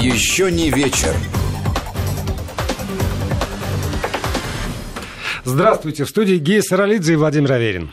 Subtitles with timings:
[0.00, 1.14] Еще не вечер.
[5.44, 6.04] Здравствуйте.
[6.04, 7.90] В студии Гея Саралидзе и Владимир Аверин.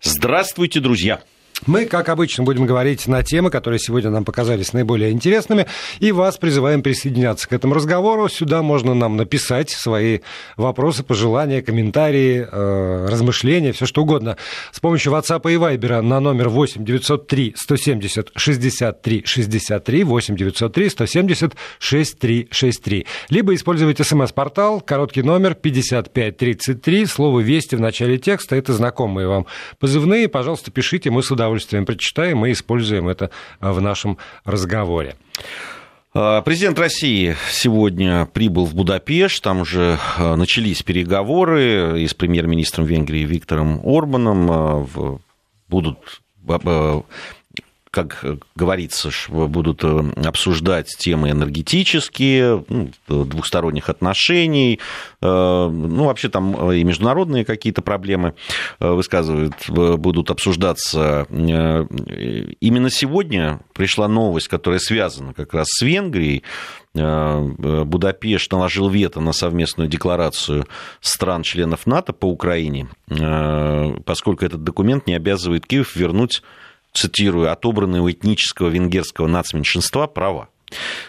[0.00, 1.20] Здравствуйте, друзья.
[1.66, 5.66] Мы, как обычно, будем говорить на темы, которые сегодня нам показались наиболее интересными,
[5.98, 8.28] и вас призываем присоединяться к этому разговору.
[8.28, 10.20] Сюда можно нам написать свои
[10.56, 14.38] вопросы, пожелания, комментарии, э, размышления, все что угодно.
[14.72, 21.52] С помощью WhatsApp и Viber на номер 8 903 170 63 63 8 903 170
[21.78, 23.06] 63 63.
[23.28, 28.56] Либо используйте смс-портал, короткий номер 5533, слово «Вести» в начале текста.
[28.56, 29.46] Это знакомые вам
[29.78, 30.28] позывные.
[30.28, 35.16] Пожалуйста, пишите, мы с удовольствием удовольствием прочитаем и используем это а, в нашем разговоре.
[36.14, 42.86] А, президент России сегодня прибыл в Будапешт, там уже а, начались переговоры и с премьер-министром
[42.86, 44.88] Венгрии Виктором Орбаном.
[45.68, 46.20] Будут
[47.90, 54.78] как говорится, будут э, обсуждать темы энергетические, ну, двухсторонних отношений,
[55.20, 58.34] э, ну, вообще там и международные какие-то проблемы
[58.78, 61.26] э, высказывают, будут обсуждаться.
[61.30, 66.44] Именно сегодня пришла новость, которая связана как раз с Венгрией.
[66.92, 70.66] Будапешт наложил вето на совместную декларацию
[71.00, 72.88] стран-членов НАТО по Украине,
[74.04, 76.42] поскольку этот документ не обязывает Киев вернуть
[76.92, 80.48] цитирую, отобранные у этнического венгерского нацменьшинства права.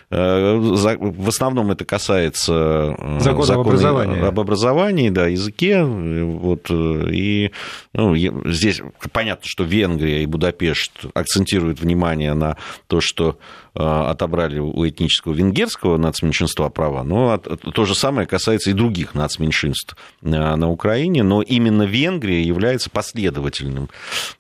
[0.10, 4.28] Э, в основном это касается э, закона, закона об образовании.
[4.28, 5.84] об образовании, да, языке.
[5.84, 7.52] Вот, э, и
[7.94, 12.58] ну, здесь понятно, что Венгрия и Будапешт акцентируют внимание на
[12.88, 13.38] то, что
[13.74, 20.70] отобрали у этнического венгерского нацменьшинства права, но то же самое касается и других нацменьшинств на
[20.70, 23.90] Украине, но именно Венгрия является последовательным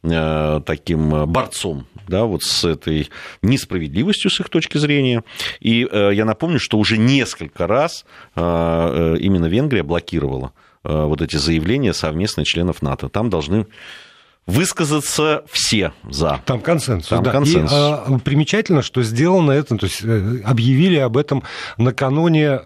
[0.01, 3.09] таким борцом да, вот с этой
[3.41, 5.23] несправедливостью с их точки зрения.
[5.59, 11.35] И э, я напомню, что уже несколько раз э, э, именно Венгрия блокировала вот эти
[11.35, 13.07] заявления совместно членов НАТО.
[13.07, 13.67] Там должны
[14.51, 16.41] высказаться все за.
[16.45, 17.09] Там консенсус.
[17.09, 17.31] Там да.
[17.31, 17.71] консенсус.
[17.71, 21.43] И, а, примечательно, что сделано это, то есть объявили об этом
[21.77, 22.61] накануне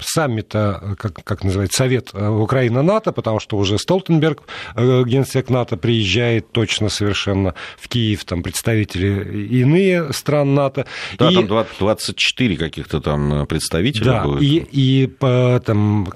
[0.00, 4.42] саммита, как, как называется, Совет э, Украина-НАТО, потому что уже Столтенберг,
[4.74, 10.86] э, генсек НАТО, приезжает точно совершенно в Киев, там представители иные стран НАТО.
[11.18, 11.34] Да, и...
[11.34, 14.42] там 24 каких-то там представителя да, будет.
[14.42, 16.08] И, и по, там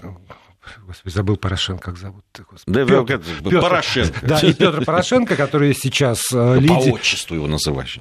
[0.87, 2.25] Господи, забыл Порошенко, как зовут.
[2.49, 4.21] Господи, да, Петр, Петр, Порошенко.
[4.23, 6.75] Да, и Петр Порошенко, который сейчас э, лидер...
[6.75, 7.99] По отчеству его называешь.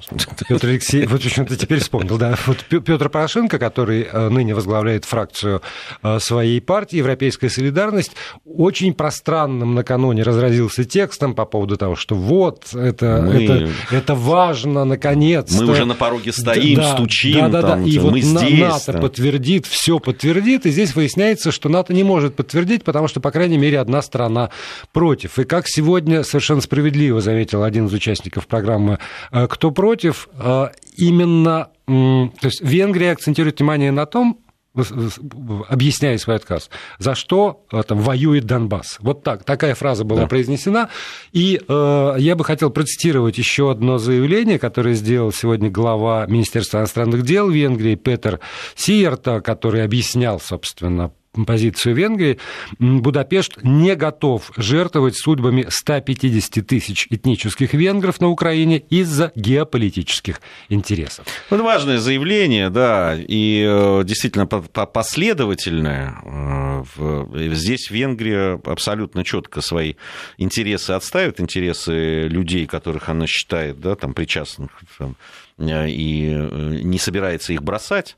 [0.48, 2.36] Петр Алексей, вот почему-то теперь вспомнил, да.
[2.46, 5.62] Вот Петр Порошенко, который э, ныне возглавляет фракцию
[6.02, 8.12] э, своей партии «Европейская солидарность»,
[8.44, 13.44] очень пространным накануне разразился текстом по поводу того, что вот, это, мы...
[13.44, 17.98] это, это важно, наконец Мы уже на пороге стоим, да, стучим, да, да, там, и
[17.98, 18.60] вот мы здесь.
[18.60, 19.00] НАТО да.
[19.00, 23.58] подтвердит, все подтвердит, и здесь выясняется, что НАТО не может подтвердить, потому что, по крайней
[23.58, 24.50] мере, одна страна
[24.92, 25.38] против.
[25.38, 28.98] И как сегодня совершенно справедливо заметил один из участников программы
[29.32, 34.40] э, «Кто против?», э, именно то есть Венгрия акцентирует внимание на том,
[35.68, 38.98] объясняя свой отказ, за что э, там, воюет Донбасс.
[39.00, 40.26] Вот так, такая фраза была да.
[40.26, 40.90] произнесена.
[41.32, 47.22] И э, я бы хотел процитировать еще одно заявление, которое сделал сегодня глава Министерства иностранных
[47.22, 48.40] дел Венгрии Петер
[48.74, 51.10] Сиерта, который объяснял, собственно,
[51.44, 52.38] позицию Венгрии,
[52.78, 61.26] Будапешт не готов жертвовать судьбами 150 тысяч этнических венгров на Украине из-за геополитических интересов.
[61.50, 66.14] Это важное заявление, да, и э, действительно последовательное.
[66.24, 69.94] Э, здесь Венгрия абсолютно четко свои
[70.38, 75.14] интересы отставит, интересы людей, которых она считает да, там, причастных там, э,
[75.58, 76.30] и
[76.82, 78.16] не собирается их бросать.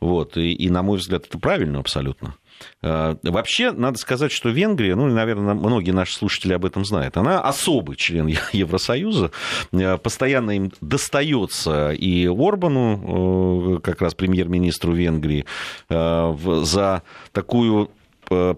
[0.00, 2.36] Вот, и, и, на мой взгляд, это правильно абсолютно.
[2.82, 7.40] Э, вообще, надо сказать, что Венгрия, ну, наверное, многие наши слушатели об этом знают, она
[7.40, 9.30] особый член Евросоюза,
[9.72, 15.46] э, постоянно им достается и Орбану, э, как раз премьер-министру Венгрии,
[15.88, 18.03] за такую Э,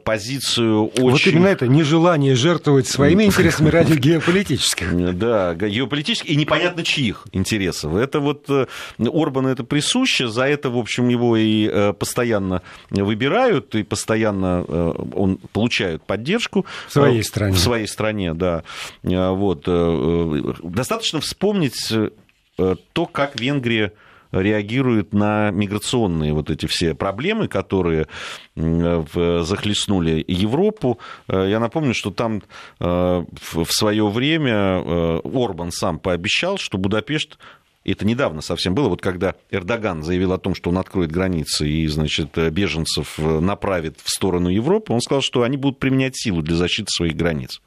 [0.04, 1.10] позицию очень...
[1.10, 5.16] Вот именно это, нежелание жертвовать своими интересами ради геополитических.
[5.16, 7.94] Да, геополитических и непонятно чьих интересов.
[7.96, 8.66] Это вот э,
[8.98, 15.38] Орбану это присуще, за это, в общем, его и э, постоянно выбирают, и постоянно он
[15.52, 16.66] получает поддержку.
[16.88, 17.54] В своей стране.
[17.54, 18.62] В своей стране, да.
[19.02, 19.64] Вот.
[20.62, 21.92] Достаточно вспомнить
[22.56, 23.92] то, как Венгрия
[24.32, 28.06] реагирует на миграционные вот эти все проблемы, которые
[28.55, 30.99] захлестнули Европу.
[31.28, 32.43] Э, я напомню, что там
[32.81, 37.38] э, в свое время э, Орбан сам пообещал, что Будапешт
[37.84, 41.87] это недавно совсем было, вот когда Эрдоган заявил о том, что он откроет границы и,
[41.87, 46.88] значит, беженцев направит в сторону Европы, он сказал, что они будут применять силу для защиты
[46.90, 47.61] своих границ.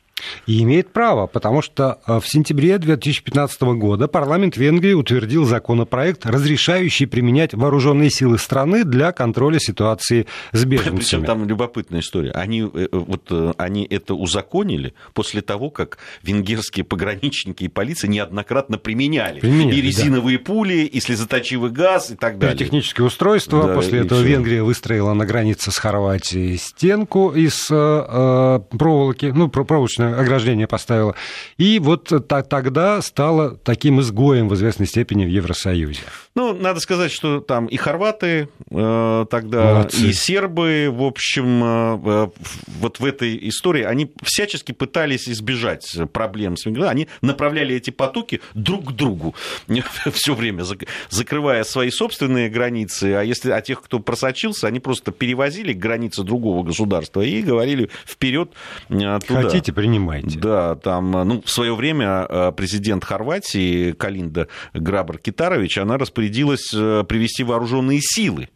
[0.45, 7.07] И имеет право, потому что э, в сентябре 2015 года парламент Венгрии утвердил законопроект, разрешающий
[7.07, 10.97] применять вооруженные силы страны для контроля ситуации с беженцами.
[10.97, 12.31] Причем там любопытная история.
[12.31, 18.77] Они, э, вот, э, они это узаконили после того, как венгерские пограничники и полиция неоднократно
[18.77, 20.43] применяли, применяли и резиновые да.
[20.43, 22.57] пули, и слезоточивый газ, и так далее.
[22.57, 23.67] Технические устройства.
[23.67, 24.29] Да, после этого все.
[24.29, 31.15] Венгрия выстроила на границе с Хорватией стенку из э, проволоки, ну, проволочную ограждение поставила.
[31.57, 36.01] И вот тогда стала таким изгоем в известной степени в Евросоюзе.
[36.35, 40.07] Ну, надо сказать, что там и хорваты э, тогда, Молодцы.
[40.07, 42.29] и сербы, в общем, э,
[42.79, 46.91] вот в этой истории, они всячески пытались избежать проблем с миграцией.
[46.91, 49.35] Они направляли эти потоки друг к другу
[50.13, 50.63] все время,
[51.09, 53.15] закрывая свои собственные границы.
[53.15, 57.89] А если а тех, кто просочился, они просто перевозили к границе другого государства и говорили
[58.05, 58.51] вперед
[58.89, 59.41] э, туда.
[59.43, 59.98] Хотите, принимайте.
[60.39, 67.43] Да, там, ну, в свое время э, президент Хорватии Калинда Грабар-Китарович, она распорядилась э, привести
[67.43, 68.49] вооруженные силы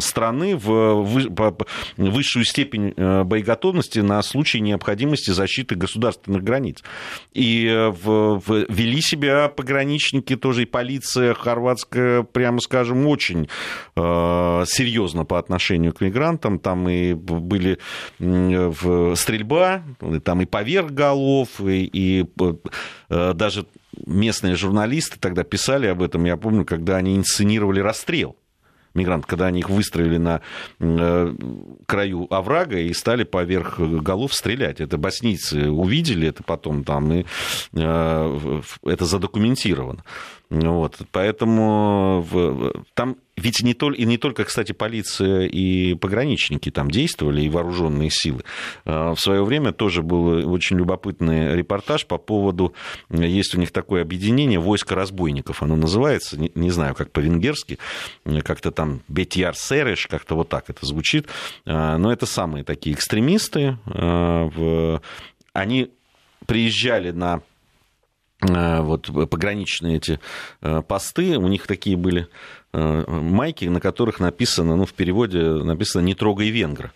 [0.00, 1.02] страны в
[1.96, 6.82] высшую степень э, боеготовности на случай необходимости защиты государственных границ.
[7.34, 13.48] И вели себя пограничники, тоже и полиция хорватская, прямо скажем, очень
[13.94, 16.58] серьезно по отношению к мигрантам.
[16.58, 17.78] Там и были
[18.18, 19.82] стрельба,
[20.24, 22.24] там и поверх голов, и
[23.08, 23.66] даже
[24.06, 28.36] местные журналисты тогда писали об этом, я помню, когда они инсценировали расстрел
[28.96, 30.40] мигрантов, когда они их выстроили на
[30.80, 31.34] э,
[31.86, 34.80] краю оврага и стали поверх голов стрелять.
[34.80, 37.24] Это боснийцы увидели это потом там, и
[37.74, 40.02] э, это задокументировано.
[40.48, 42.24] Вот, поэтому
[42.94, 48.08] там ведь не только, и не только, кстати, полиция и пограничники там действовали, и вооруженные
[48.10, 48.44] силы.
[48.84, 52.72] А, в свое время тоже был очень любопытный репортаж по поводу,
[53.10, 57.78] есть у них такое объединение «Войско разбойников», оно называется, не, не знаю, как по-венгерски,
[58.42, 61.28] как-то там «Бетьяр Сереш», как-то вот так это звучит,
[61.66, 65.00] а, но это самые такие экстремисты, а,
[65.52, 65.90] они
[66.46, 67.42] приезжали на
[68.46, 70.20] вот пограничные эти
[70.60, 76.14] посты, у них такие были Э, майки, на которых написано, ну, в переводе написано «Не
[76.14, 76.92] трогай венгра».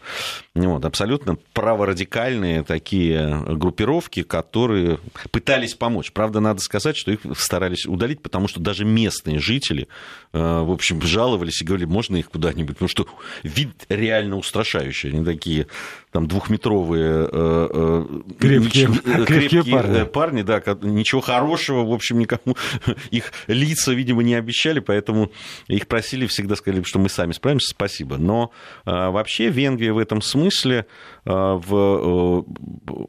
[0.54, 4.98] Вот, абсолютно праворадикальные такие группировки, которые
[5.30, 6.12] пытались помочь.
[6.12, 9.88] Правда, надо сказать, что их старались удалить, потому что даже местные жители,
[10.32, 13.06] э, в общем, жаловались и говорили, можно их куда-нибудь, потому что
[13.42, 15.10] вид реально устрашающий.
[15.10, 15.66] Они такие
[16.12, 18.04] там двухметровые э,
[18.40, 20.02] крепкие, крепкие, крепкие парни.
[20.04, 22.56] парни, да, ничего хорошего, в общем, никому
[23.10, 25.30] их лица, видимо, не обещали, поэтому
[25.76, 28.16] их просили, всегда сказали, что мы сами справимся, спасибо.
[28.16, 28.50] Но
[28.84, 30.86] а, вообще Венгрия в этом смысле
[31.24, 32.44] а, в,
[32.88, 33.04] э,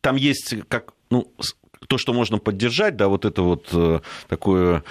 [0.00, 1.32] там есть как ну,
[1.86, 4.82] то, что можно поддержать, да, вот это вот э, такое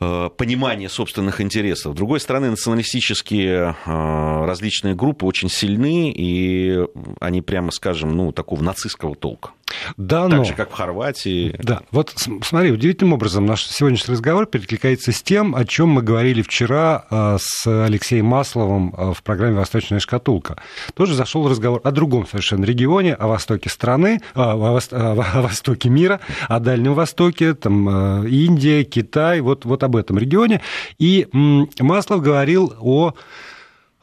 [0.00, 1.92] Э, понимание собственных интересов.
[1.92, 6.80] С другой стороны, националистические э, различные группы очень сильны, и
[7.20, 9.50] они, прямо скажем, ну, такого нацистского толка.
[9.96, 10.44] Да, так но...
[10.44, 11.54] же, как в Хорватии.
[11.62, 16.42] Да, вот смотри, удивительным образом наш сегодняшний разговор перекликается с тем, о чем мы говорили
[16.42, 20.56] вчера э, с Алексеем Масловым в программе «Восточная шкатулка».
[20.94, 26.60] Тоже зашел разговор о другом совершенно регионе, о востоке страны, о, о востоке мира, о
[26.60, 30.60] Дальнем Востоке, там Индия, Китай, вот, вот об этом регионе.
[30.98, 33.14] И Маслов говорил о а,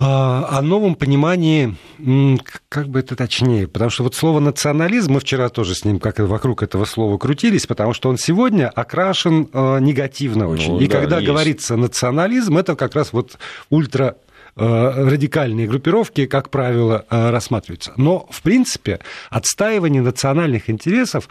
[0.04, 1.76] о новом понимании,
[2.70, 6.18] как бы это точнее, потому что вот слово национализм, мы вчера тоже с ним как
[6.18, 10.74] вокруг этого слова крутились, потому что он сегодня окрашен а, негативно очень.
[10.74, 11.28] Ну, И да, когда есть.
[11.28, 13.38] говорится национализм, это как раз вот
[13.70, 14.18] ультра
[14.56, 17.94] а, радикальные группировки, как правило, рассматриваются.
[17.96, 21.30] Но, в принципе, отстаивание национальных интересов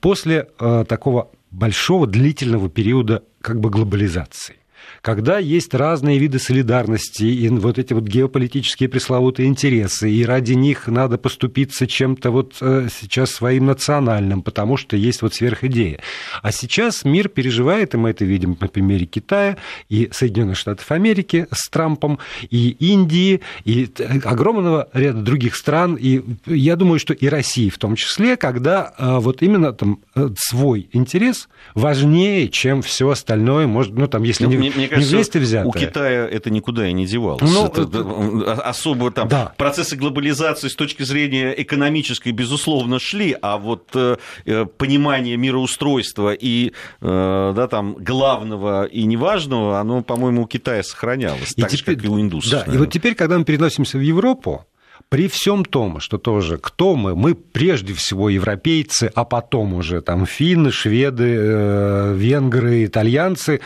[0.00, 0.48] после
[0.88, 4.57] такого большого длительного периода как бы глобализации
[5.02, 10.86] когда есть разные виды солидарности и вот эти вот геополитические пресловутые интересы, и ради них
[10.86, 16.00] надо поступиться чем-то вот э, сейчас своим национальным, потому что есть вот сверхидея.
[16.42, 19.56] А сейчас мир переживает, и мы это видим на примере Китая
[19.88, 22.18] и Соединенных Штатов Америки с Трампом,
[22.50, 23.88] и Индии, и
[24.24, 29.18] огромного ряда других стран, и я думаю, что и России в том числе, когда э,
[29.18, 34.50] вот именно там э, свой интерес важнее, чем все остальное, может, ну там, если ну,
[34.50, 35.68] не мне, мне кажется, не вместе взятое.
[35.68, 37.42] У Китая это никуда и не девалось.
[37.42, 39.52] Ну, это, это, особо там да.
[39.56, 46.72] процессы глобализации с точки зрения экономической, безусловно, шли, а вот э, э понимание мироустройства и
[47.00, 52.00] э, да, там, главного и неважного, оно, по-моему, у Китая сохранялось, и так теперь, же,
[52.00, 52.50] как и у индусов.
[52.50, 52.76] Да, наверное.
[52.76, 54.66] и вот теперь, когда мы переносимся в Европу,
[55.08, 60.26] при всем том, что тоже кто мы, мы прежде всего европейцы, а потом уже там
[60.26, 63.60] финны, шведы, э, венгры, итальянцы,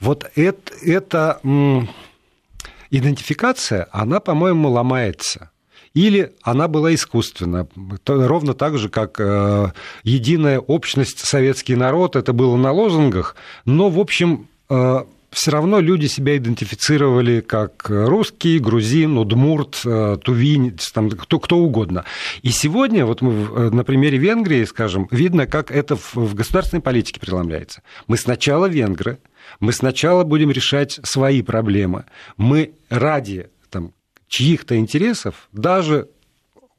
[0.00, 1.40] вот это, это
[2.90, 5.50] идентификация, она, по-моему, ломается.
[5.94, 7.66] Или она была искусственна,
[8.06, 9.72] ровно так же, как э,
[10.04, 16.06] единая общность советский народ, это было на лозунгах, но, в общем, э, все равно люди
[16.06, 22.04] себя идентифицировали как русский, грузин, удмурт, э, тувинец, там, кто, кто угодно.
[22.42, 27.20] И сегодня, вот мы э, на примере Венгрии, скажем, видно, как это в государственной политике
[27.20, 27.82] преломляется.
[28.06, 29.18] Мы сначала венгры,
[29.60, 32.06] мы сначала будем решать свои проблемы.
[32.36, 33.92] Мы ради там,
[34.28, 36.08] чьих-то интересов, даже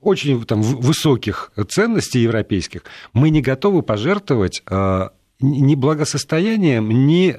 [0.02, 2.82] очень там, высоких ценностей европейских,
[3.14, 7.36] мы не готовы пожертвовать э, ни благосостоянием, ни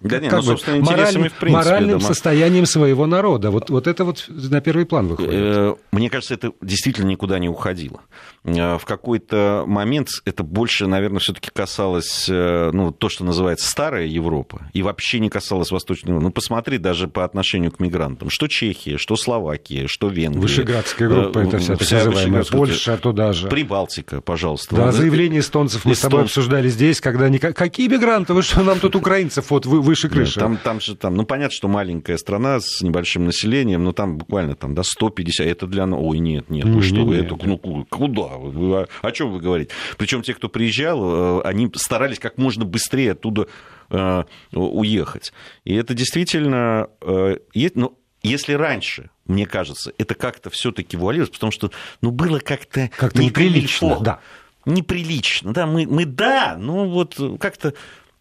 [0.00, 1.52] да нет, ну, собственно, интересами, в принципе.
[1.52, 3.50] Моральным да, состоянием своего народа.
[3.50, 5.32] Вот, вот это вот на первый план выходит.
[5.32, 8.02] Э, мне кажется, это действительно никуда не уходило.
[8.44, 13.68] Э, в какой-то момент это больше, наверное, все таки касалось, э, ну, то, что называется
[13.68, 16.24] старая Европа, и вообще не касалось Восточной Европы.
[16.26, 18.28] Ну, посмотри даже по отношению к мигрантам.
[18.30, 20.42] Что Чехия, что Словакия, что Венгрия.
[20.42, 22.44] Вышеградская группа, это вся, вся называемая.
[22.44, 23.48] Польша туда же.
[23.48, 24.76] Прибалтика, пожалуйста.
[24.76, 26.08] Да, заявление эстонцев мы Эстон...
[26.08, 27.28] с тобой обсуждали здесь, когда...
[27.28, 27.38] Не...
[27.38, 28.34] Какие мигранты?
[28.34, 30.38] Вы что, нам тут украинцев вот вы выше крыши.
[30.38, 34.54] Там, там же, там, ну, понятно, что маленькая страна с небольшим населением, но там буквально
[34.54, 35.86] там, да, 150, это для...
[35.86, 38.36] Ой, нет, нет, вы что, вы это, ну, куда?
[38.36, 39.72] Вы, о, о чем вы говорите?
[39.96, 43.46] Причем те, кто приезжал, э, они старались как можно быстрее оттуда
[43.90, 45.32] э, уехать.
[45.64, 46.88] И это действительно...
[47.00, 47.36] Э,
[47.74, 53.14] ну, если раньше, мне кажется, это как-то все-таки вуалировалось, потому что, ну, было как-то как
[53.14, 54.20] неприлично, да.
[54.64, 57.74] Неприлично, да, мы, мы да, ну вот как-то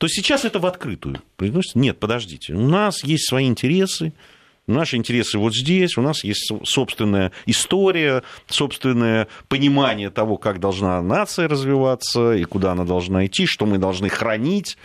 [0.03, 1.79] то сейчас это в открытую произносится.
[1.79, 4.11] Нет, подождите, у нас есть свои интересы,
[4.67, 11.47] Наши интересы вот здесь, у нас есть собственная история, собственное понимание того, как должна нация
[11.49, 14.77] развиваться и куда она должна идти, что мы должны хранить.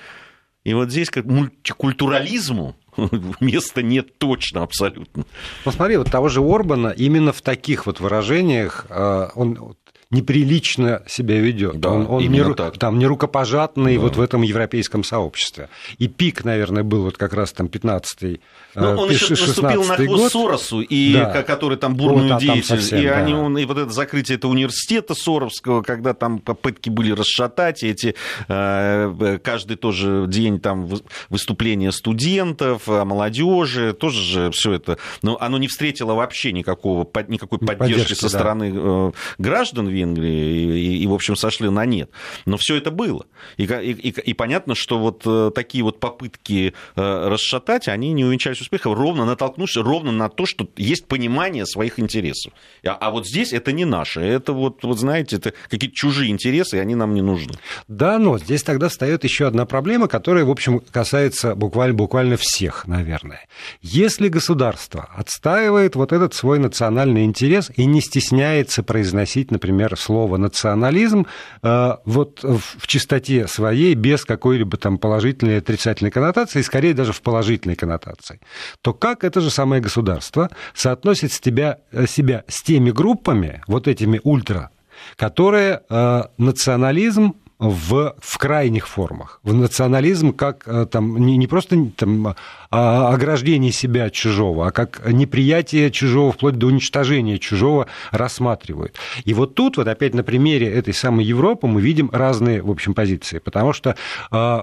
[0.64, 2.76] И вот здесь как мультикультурализму
[3.40, 5.24] места нет точно абсолютно.
[5.64, 9.76] Посмотри, вот того же Орбана именно в таких вот выражениях э, он
[10.10, 11.80] неприлично себя ведет.
[11.80, 12.78] Да, он он не, так.
[12.78, 14.02] Там, не рукопожатный да.
[14.02, 15.68] вот в этом европейском сообществе.
[15.98, 18.40] И пик, наверное, был вот как раз там 15-й
[18.74, 20.32] но ну, он еще наступил на хвост год.
[20.32, 21.42] Соросу, и, да.
[21.42, 22.68] который там бурную вот, деятельность.
[22.68, 23.16] Совсем, и, да.
[23.16, 27.88] они, он, и вот это закрытие этого университета Соровского, когда там попытки были расшатать, и
[27.88, 28.14] эти
[28.48, 30.88] э, каждый тоже день там
[31.28, 34.98] выступления студентов, молодежи, тоже же все это.
[35.22, 38.28] Но оно не встретило вообще никакого, никакой поддержки, поддержки со да.
[38.28, 42.10] стороны э, граждан Венгрии, и, и, в общем, сошли на нет.
[42.46, 43.26] Но все это было.
[43.56, 48.94] И, и, и понятно, что вот э, такие вот попытки расшатать, они не увенчались успеха,
[48.94, 52.52] ровно натолкнувшись ровно на то, что есть понимание своих интересов.
[52.84, 56.76] А, а вот здесь это не наше, это вот, вот знаете, это какие-то чужие интересы,
[56.76, 57.54] и они нам не нужны.
[57.88, 62.86] Да, но здесь тогда встает еще одна проблема, которая, в общем, касается буквально, буквально всех,
[62.86, 63.46] наверное.
[63.80, 71.26] Если государство отстаивает вот этот свой национальный интерес и не стесняется произносить, например, слово национализм
[71.62, 77.22] э, вот в чистоте своей, без какой-либо там положительной или отрицательной коннотации, скорее даже в
[77.22, 78.40] положительной коннотации,
[78.82, 83.88] то как это же самое государство соотносит с тебя, э, себя с теми группами, вот
[83.88, 84.70] этими ультра,
[85.16, 89.40] которые э, национализм в, в крайних формах.
[89.42, 92.36] В национализм как э, там, не, не просто там,
[92.70, 98.94] а, ограждение себя от чужого, а как неприятие чужого, вплоть до уничтожения чужого рассматривают.
[99.24, 102.94] И вот тут, вот опять на примере этой самой Европы, мы видим разные, в общем,
[102.94, 103.38] позиции.
[103.38, 103.96] Потому что
[104.30, 104.60] э,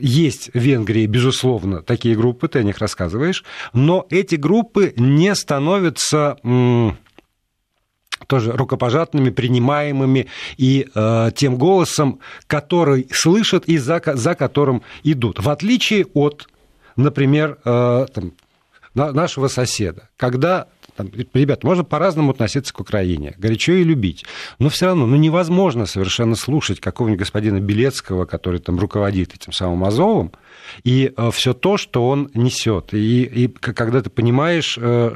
[0.00, 6.36] есть в Венгрии, безусловно, такие группы, ты о них рассказываешь, но эти группы не становятся...
[6.44, 6.96] М-
[8.28, 15.40] тоже рукопожатными, принимаемыми и э, тем голосом, который слышат и за, за которым идут.
[15.42, 16.48] В отличие от,
[16.94, 18.32] например, э, там,
[18.94, 24.24] нашего соседа, когда там, ребят, можно по-разному относиться к Украине, горячо и любить,
[24.58, 29.84] но все равно ну, невозможно совершенно слушать какого-нибудь господина Белецкого, который там руководит этим самым
[29.84, 30.32] Азовом,
[30.84, 32.94] и э, все то, что он несет.
[32.94, 35.14] И, и когда ты понимаешь, э,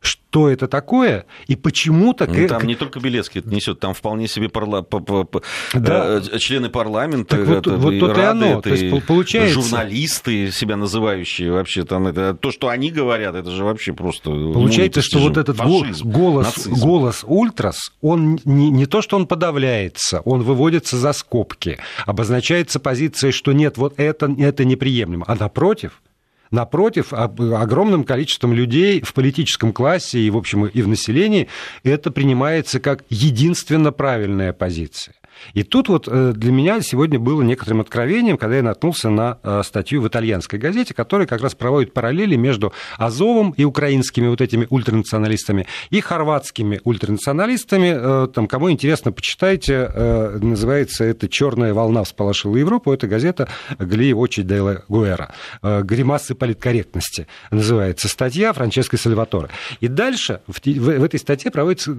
[0.00, 2.30] что это такое и почему так...
[2.30, 4.86] Ну, там не только Белецкий это несет, там вполне себе парла...
[5.74, 6.20] да.
[6.32, 8.46] Э, члены парламента, так вот, это, вот то и оно.
[8.46, 9.60] Это, то есть, получается...
[9.60, 15.02] журналисты себя называющие вообще там это то, что они говорят, это же вообще просто получается,
[15.02, 20.42] что вот этот фашизм, голос, голос ультрас, он не, не то, что он подавляется, он
[20.42, 26.02] выводится за скобки, обозначается позиция, что нет, вот это это неприемлемо, а напротив
[26.50, 31.46] Напротив, огромным количеством людей в политическом классе и, в общем, и в населении
[31.84, 35.14] это принимается как единственно правильная позиция.
[35.54, 39.62] И тут вот э, для меня сегодня было некоторым откровением, когда я наткнулся на э,
[39.64, 44.66] статью в итальянской газете, которая как раз проводит параллели между Азовом и украинскими вот этими
[44.70, 48.24] ультранационалистами и хорватскими ультранационалистами.
[48.24, 49.90] Э, там, кому интересно, почитайте.
[50.40, 52.92] Называется это «Черная волна всполошила Европу».
[52.92, 55.32] Это газета Глии Очи Дейла Гуэра.
[55.62, 59.48] «Гримасы политкорректности» называется статья Франческо Сальваторе.
[59.80, 61.92] И дальше в, этой статье проводится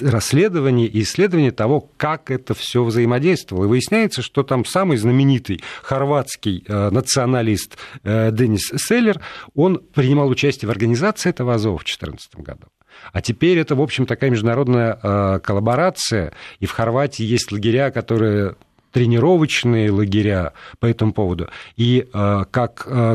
[0.00, 3.64] расследование и исследование того, как это все взаимодействовало.
[3.64, 9.20] И выясняется, что там самый знаменитый хорватский э, националист э, Денис Селлер,
[9.54, 12.66] он принимал участие в организации этого Азова в 2014 году.
[13.12, 18.56] А теперь это, в общем, такая международная э, коллаборация, и в Хорватии есть лагеря, которые
[18.92, 21.50] тренировочные лагеря по этому поводу.
[21.76, 22.48] И как,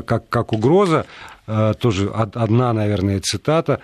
[0.06, 1.08] как, как угроза,
[1.48, 3.82] тоже одна, наверное, цитата,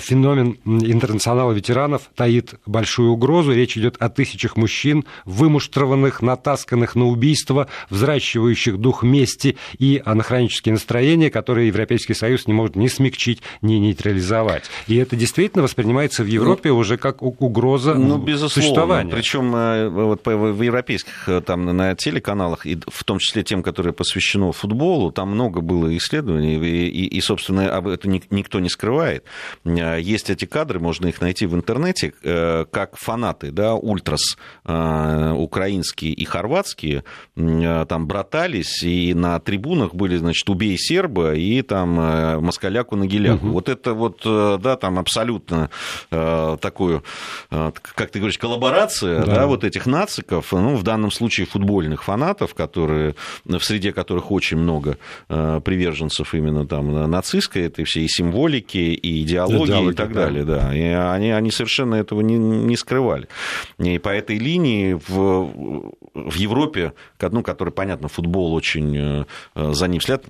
[0.00, 3.52] феномен интернационала ветеранов таит большую угрозу.
[3.52, 11.30] Речь идет о тысячах мужчин, вымуштрованных, натасканных на убийство, взращивающих дух мести и анахронические настроения,
[11.30, 14.64] которые Европейский Союз не может ни смягчить, ни нейтрализовать.
[14.88, 18.48] И это действительно воспринимается в Европе ну, уже как угроза ну, безусловно.
[18.48, 19.12] существования.
[19.12, 23.92] Причем э, вот в европейских э, там на телеканалах, и в том числе тем, которые
[23.92, 29.24] посвящено футболу, там много было исследований, и, и, и собственно, об этом никто не скрывает
[29.75, 35.32] Э, есть эти кадры, можно их найти в интернете, э, как фанаты, да, ультрас э,
[35.36, 37.04] украинские и хорватские
[37.34, 41.90] там братались, и на трибунах были, значит, «Убей серба» и там
[42.42, 43.46] «Москаляку на геляку».
[43.46, 43.52] Угу.
[43.52, 45.70] Вот это вот, да, там абсолютно
[46.10, 47.04] такую,
[47.50, 49.34] как ты говоришь, коллаборация, да.
[49.34, 53.14] да, вот этих нациков, ну, в данном случае футбольных фанатов, которые,
[53.44, 59.92] в среде которых очень много приверженцев именно там нацистской этой всей символики и идеологии, идеологии,
[59.92, 60.24] и так да.
[60.24, 60.74] далее, да.
[60.74, 63.28] И они, они совершенно этого не, не скрывали.
[63.78, 65.52] И по этой линии в,
[66.14, 70.24] в Европе, ну, который, понятно, футбол очень э, за ним след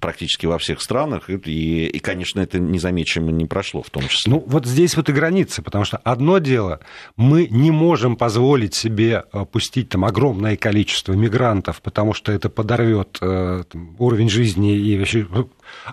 [0.00, 4.32] практически во всех странах, и, и, конечно, это незамеченно не прошло в том числе.
[4.32, 6.80] Ну, вот здесь вот и граница, потому что одно дело,
[7.16, 13.18] мы не можем позволить себе э, пустить там огромное количество мигрантов, потому что это подорвет
[13.20, 13.64] э,
[13.98, 15.44] уровень жизни и вообще э,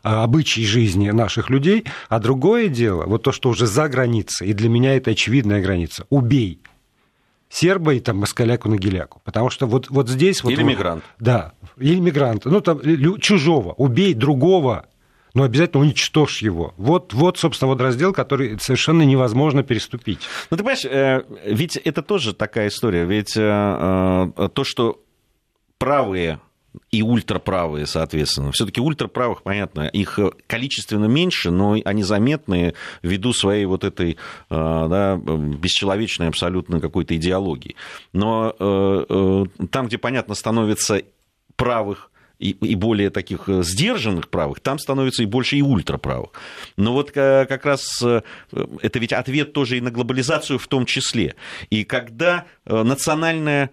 [0.02, 4.70] обычаи жизни наших людей, а другое дело, вот то, что уже за границей, и для
[4.70, 6.62] меня это очевидная граница, убей,
[7.50, 9.22] серба и там москаляку на геляку.
[9.24, 10.44] Потому что вот, вот здесь...
[10.44, 11.04] Или вот, мигрант.
[11.20, 12.46] Да, или мигрант.
[12.46, 12.80] Ну, там,
[13.20, 13.74] чужого.
[13.74, 14.88] Убей другого,
[15.34, 16.74] но обязательно уничтожь его.
[16.78, 20.20] Вот, вот, собственно, вот раздел, который совершенно невозможно переступить.
[20.50, 23.06] Ну, ты понимаешь, э, ведь это тоже такая история.
[23.06, 25.02] Ведь э, э, то, что
[25.78, 26.40] правые
[26.92, 28.52] и ультраправые, соответственно.
[28.52, 34.16] Все-таки ультраправых, понятно, их количественно меньше, но они заметны ввиду своей вот этой э,
[34.50, 37.76] да, бесчеловечной абсолютно какой-то идеологии.
[38.14, 41.02] Но э, э, там, где, понятно, становится
[41.56, 46.30] правых и более таких сдержанных правых, там становится и больше и ультраправых.
[46.78, 51.34] Но вот как раз это ведь ответ тоже и на глобализацию в том числе.
[51.72, 53.72] И когда национальная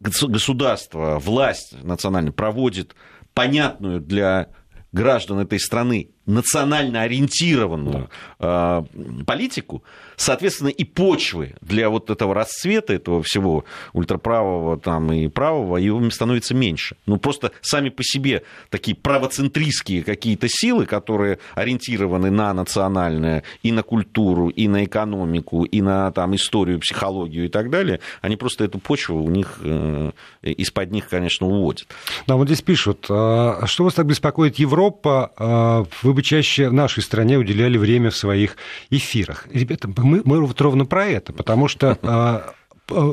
[0.00, 2.94] государство, власть национальная проводит
[3.34, 4.48] понятную для
[4.92, 8.84] граждан этой страны национально ориентированную да.
[8.88, 9.84] э, политику,
[10.20, 16.54] соответственно, и почвы для вот этого расцвета, этого всего ультраправого там, и правого, его становится
[16.54, 16.96] меньше.
[17.06, 23.82] Ну, просто сами по себе такие правоцентристские какие-то силы, которые ориентированы на национальное, и на
[23.82, 28.78] культуру, и на экономику, и на там, историю, психологию и так далее, они просто эту
[28.78, 30.10] почву у них, э,
[30.42, 31.88] из-под них, конечно, уводят.
[32.26, 35.32] Да, вот здесь пишут, а что вас так беспокоит Европа?
[35.38, 38.56] А вы бы чаще в нашей стране уделяли время в своих
[38.90, 39.46] эфирах.
[39.50, 39.88] Ребята,
[40.24, 42.54] мы вот ровно про это, потому что а,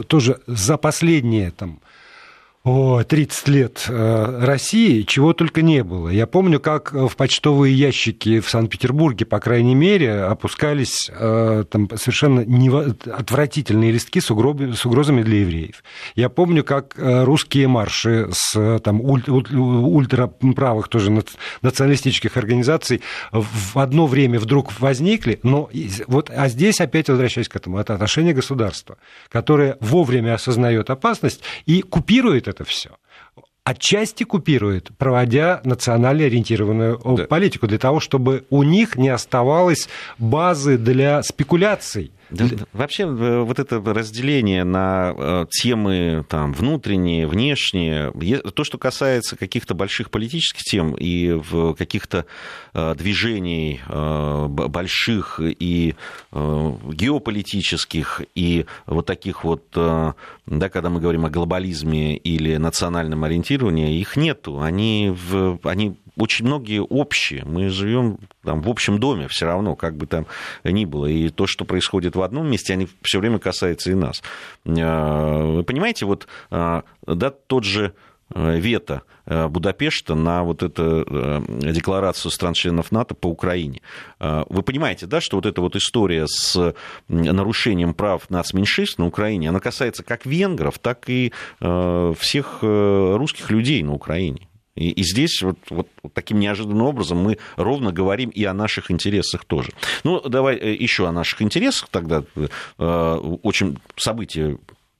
[0.08, 1.80] тоже за последние там,
[2.64, 6.10] о, 30 лет э, России, чего только не было.
[6.10, 12.42] Я помню, как в почтовые ящики в Санкт-Петербурге, по крайней мере, опускались э, там совершенно
[13.06, 15.82] отвратительные листки с, угрозами для евреев.
[16.16, 21.24] Я помню, как э, русские марши с там, ультраправых тоже
[21.62, 25.70] националистических организаций в одно время вдруг возникли, но
[26.08, 28.98] вот, а здесь опять возвращаясь к этому, это отношение государства,
[29.30, 32.90] которое вовремя осознает опасность и купирует это это все
[33.68, 37.26] отчасти купирует, проводя национально ориентированную да.
[37.26, 42.12] политику, для того, чтобы у них не оставалось базы для спекуляций.
[42.30, 48.12] Да, вообще вот это разделение на э, темы там, внутренние, внешние,
[48.52, 51.40] то, что касается каких-то больших политических тем и
[51.78, 52.26] каких-то
[52.74, 55.96] э, движений э, больших и
[56.32, 60.16] геополитических, и вот таких вот, да,
[60.70, 64.60] когда мы говорим о глобализме или национальном ориентировании, их нету.
[64.60, 65.16] Они,
[65.64, 67.44] они очень многие общие.
[67.46, 70.26] Мы живем там, в общем доме все равно, как бы там
[70.64, 71.06] ни было.
[71.06, 74.24] И то, что происходит в одном месте, они все время касаются и нас.
[74.66, 77.94] А, вы понимаете, вот а, да, тот же
[78.34, 83.82] э, вето э, Будапешта на вот эту э, декларацию стран-членов НАТО по Украине.
[84.20, 86.74] Вы понимаете, да, что вот эта вот история с
[87.08, 93.94] нарушением прав нацменьшинств на Украине, она касается как венгров, так и всех русских людей на
[93.94, 94.48] Украине.
[94.78, 99.44] И, и здесь вот, вот, таким неожиданным образом мы ровно говорим и о наших интересах
[99.44, 99.72] тоже.
[100.04, 102.24] Ну, давай э, еще о наших интересах тогда.
[102.78, 104.58] Э, очень событие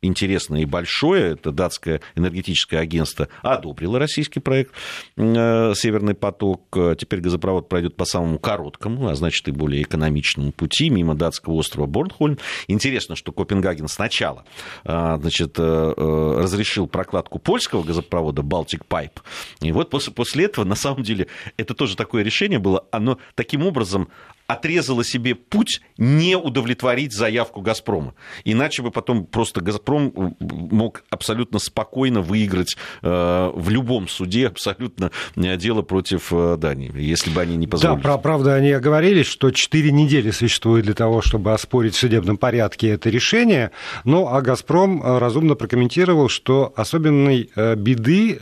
[0.08, 4.72] интересное и большое, это датское энергетическое агентство одобрило российский проект
[5.16, 6.64] э, «Северный поток».
[6.98, 11.86] Теперь газопровод пройдет по самому короткому, а значит и более экономичному пути мимо датского острова
[11.86, 12.38] Борнхольм.
[12.68, 14.46] Интересно, что Копенгаген сначала
[14.84, 19.20] э, значит, э, разрешил прокладку польского газопровода Baltic Pipe.
[19.62, 23.66] И вот после, после этого, на самом деле, это тоже такое решение было, оно таким
[23.66, 24.10] образом
[24.48, 28.14] отрезала себе путь не удовлетворить заявку «Газпрома».
[28.46, 35.58] Иначе бы потом просто «Газпром» мог абсолютно спокойно выиграть э, в любом суде абсолютно э,
[35.58, 38.02] дело против э, Дании, если бы они не позволили.
[38.02, 42.90] Да, правда, они оговорились, что 4 недели существует для того, чтобы оспорить в судебном порядке
[42.90, 43.72] это решение,
[44.06, 48.40] но а «Газпром» разумно прокомментировал, что особенной беды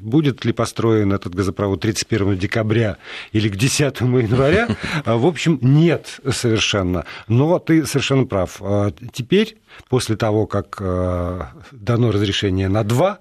[0.00, 2.96] будет ли построен этот газопровод 31 декабря
[3.32, 4.68] или к 10 января,
[5.04, 7.04] в общем, нет совершенно.
[7.28, 8.58] Но ты совершенно прав.
[8.60, 13.18] А, теперь, после того, как а, дано разрешение на два,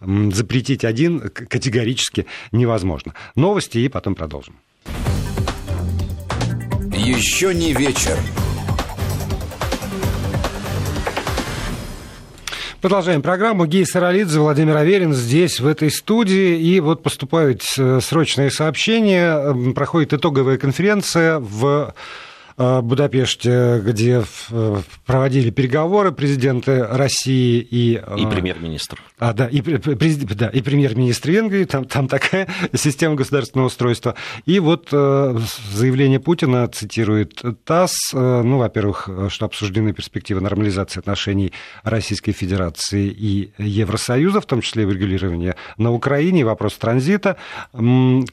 [0.00, 3.14] запретить один категорически невозможно.
[3.34, 4.56] Новости и потом продолжим.
[6.92, 8.16] Еще не вечер.
[12.86, 13.66] Продолжаем программу.
[13.66, 16.56] Гей Саралидзе, Владимир Аверин здесь, в этой студии.
[16.60, 19.72] И вот поступают э, срочные сообщения.
[19.72, 21.92] Проходит итоговая конференция в
[22.56, 28.00] Будапеште, где э, проводили переговоры президенты России и...
[28.02, 28.98] Э, и премьер-министр.
[29.18, 34.14] А, да, и, да, и премьер-министр Венгрии, там, там такая система государственного устройства.
[34.46, 43.06] И вот заявление Путина цитирует ТАСС, ну, во-первых, что обсуждены перспективы нормализации отношений Российской Федерации
[43.08, 47.36] и Евросоюза, в том числе в регулировании на Украине, вопрос транзита.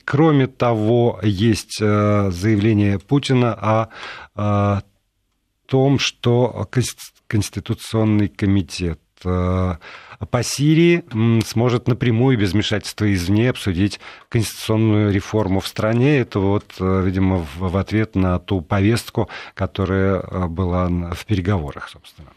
[0.05, 3.89] Кроме того, есть заявление Путина о
[5.65, 6.69] том, что
[7.27, 9.75] Конституционный комитет э,
[10.29, 11.03] по Сирии
[11.45, 13.99] сможет напрямую, без вмешательства извне, обсудить
[14.29, 16.19] конституционную реформу в стране.
[16.19, 22.29] Это вот, э, видимо, в ответ на ту повестку, которая э, была в переговорах, собственно.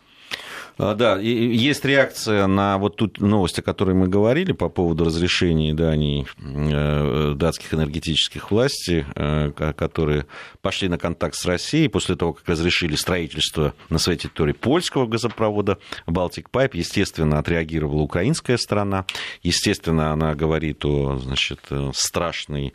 [0.78, 5.72] А, да, есть реакция на вот ту новость, о которой мы говорили по поводу разрешения
[5.72, 10.26] Дании, э, датских энергетических властей, э, которые
[10.60, 15.78] пошли на контакт с Россией после того, как разрешили строительство на своей территории польского газопровода
[16.06, 16.72] Baltic Pipe.
[16.74, 19.06] Естественно, отреагировала украинская сторона.
[19.42, 21.60] Естественно, она говорит о значит,
[21.94, 22.74] страшной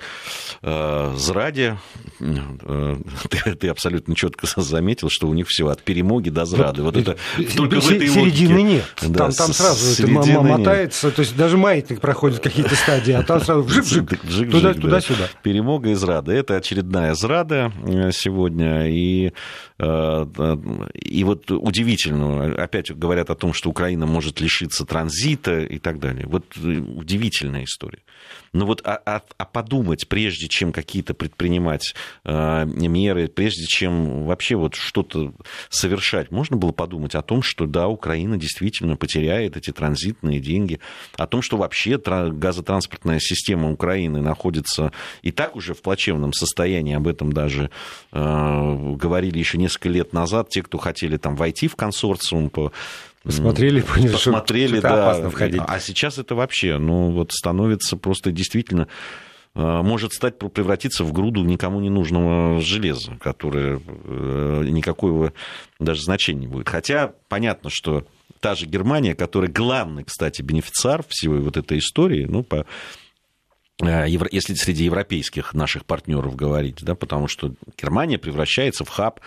[0.64, 1.78] э, зраде.
[2.20, 2.96] Э,
[3.30, 6.82] ты, ты абсолютно четко заметил, что у них все от перемоги до зрады.
[6.82, 7.18] Вот, вот это
[7.56, 8.74] только в этой середины логике.
[8.76, 8.84] нет.
[9.02, 11.16] Да, там, там сразу это мотается, нет.
[11.16, 15.30] то есть даже маятник проходит какие-то стадии, а там сразу вжик-вжик, туда-сюда.
[15.44, 16.34] Перемога из Рады.
[16.34, 18.90] Это очередная зрада э, сегодня.
[18.90, 19.32] И,
[19.80, 20.26] э,
[20.94, 26.26] и вот удивительно, опять говорят о том, что Украина может лишиться транзита и так далее.
[26.28, 28.02] Вот э, удивительная история.
[28.54, 31.94] Но вот а, а, а подумать, прежде чем какие-то предпринимать
[32.26, 35.34] меры, прежде чем вообще вот что-то
[35.70, 40.80] совершать, можно было подумать о том, что да, да, Украина действительно потеряет эти транзитные деньги,
[41.18, 44.92] о том, что вообще газотранспортная система Украины находится
[45.24, 47.72] и так уже в плачевном состоянии, об этом даже
[48.12, 52.72] э, говорили еще несколько лет назад, те, кто хотели там войти в консорциум по
[53.24, 55.04] Посмотрели, поняли, посмотрели, что да.
[55.04, 55.62] опасно входить.
[55.68, 58.88] А сейчас это вообще, ну, вот становится просто действительно
[59.54, 65.34] может стать, превратиться в груду никому не нужного железа, которое э, никакого
[65.80, 66.70] даже значения не будет.
[66.70, 68.06] Хотя понятно, что
[68.40, 72.66] та же Германия, которая главный, кстати, бенефициар всей вот этой истории, ну, по Э,
[73.80, 79.20] если среди европейских наших партнеров говорить, да, потому что Германия превращается в хаб,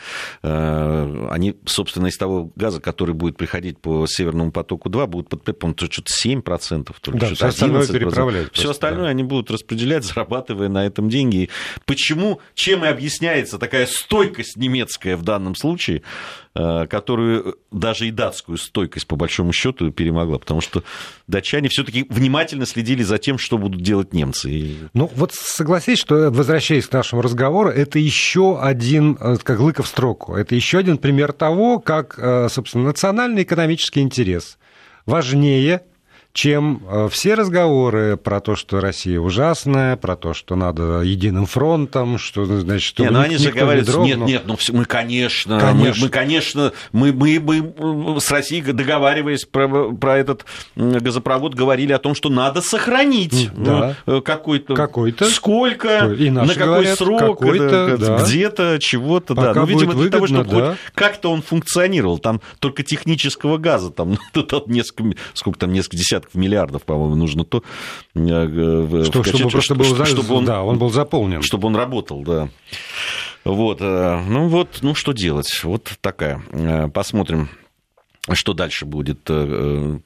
[0.42, 6.12] э, они, собственно, из того газа, который будет приходить по Северному потоку-2, будут подпитывать, что-то
[6.24, 8.48] 7%, только да, все остальное переправлять.
[8.52, 9.10] Все остальное да.
[9.10, 11.50] они будут распределять, зарабатывая на этом деньги.
[11.84, 18.58] Почему, чем и объясняется такая стойкость немецкая в данном случае, Э, которую даже и датскую
[18.58, 20.84] стойкость, по большому счету, перемогла, потому что
[21.26, 24.76] датчане все-таки внимательно следили за тем, что будут делать немцы.
[24.92, 29.88] Ну, вот согласись, что, возвращаясь к нашему разговору, это еще один, э, как лыка в
[29.88, 34.58] строку, это еще один пример того, как, э, собственно, национальный экономический интерес
[35.06, 35.82] важнее
[36.34, 42.18] чем э, все разговоры про то, что Россия ужасная, про то, что надо единым фронтом,
[42.18, 45.94] что, значит, что нет, ну они же говорят, не нет, нет, ну мы, конечно, конечно.
[45.94, 50.44] Мы, мы, конечно, мы, мы, мы с Россией, договариваясь про, про этот
[50.74, 53.94] газопровод, говорили о том, что надо сохранить да.
[54.04, 58.24] ну, какой-то, какой-то, сколько, и на какой говорят, срок, какой-то, да.
[58.24, 59.54] где-то, чего-то, да.
[59.54, 60.70] Ну, видимо, для того, чтобы да.
[60.70, 64.18] хоть как-то он функционировал, там только технического газа, там
[64.66, 67.62] несколько, сколько там, несколько десятков десятков миллиардов, по-моему, нужно то...
[68.14, 71.42] Э, что, чтобы просто был, чтобы он, да, он был заполнен.
[71.42, 72.48] Чтобы он работал, да.
[73.44, 75.60] Вот, э, ну вот, ну что делать?
[75.64, 76.42] Вот такая.
[76.50, 77.48] Э, посмотрим
[78.32, 79.98] что дальше будет э,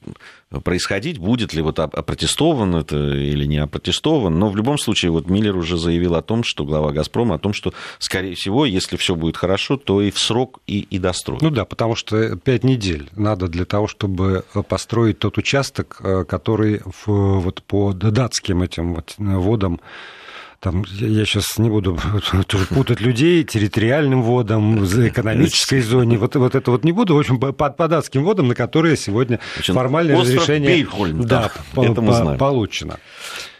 [0.51, 4.37] э, происходить, будет ли вот опротестован это или не опротестован.
[4.37, 7.53] Но в любом случае вот Миллер уже заявил о том, что глава «Газпрома», о том,
[7.53, 11.41] что, скорее всего, если все будет хорошо, то и в срок и, и достроят.
[11.41, 16.81] Ну да, потому что пять недель надо для того, чтобы построить тот участок, э, который
[16.85, 19.79] в, вот по датским этим вот водам
[20.59, 21.97] там, я сейчас не буду
[22.69, 27.51] путать людей, территориальным водам, экономической зоне, вот, вот это вот не буду, в общем, по,
[27.51, 32.37] по датским водам, на которые сегодня Значит, формальное разрешение Бейхольм, да, да, это мы знаем.
[32.37, 32.99] получено.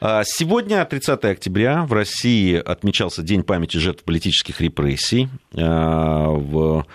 [0.02, 5.30] А, сегодня, 30 октября, в России отмечался День памяти жертв политических репрессий.
[5.56, 6.86] А, в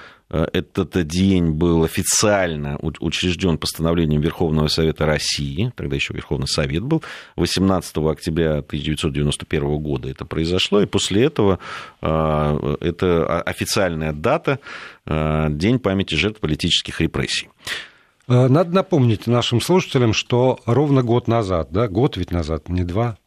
[0.52, 7.02] этот день был официально учрежден постановлением Верховного Совета России, тогда еще Верховный Совет был,
[7.36, 11.58] 18 октября 1991 года это произошло, и после этого
[12.02, 14.58] э, это официальная дата,
[15.06, 17.48] э, День памяти жертв политических репрессий.
[18.26, 23.18] Надо напомнить нашим слушателям, что ровно год назад, да, год ведь назад, не два,